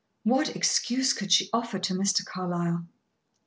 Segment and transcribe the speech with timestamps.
[0.23, 2.25] What excuse could she offer to Mr.
[2.25, 2.87] Carlyle?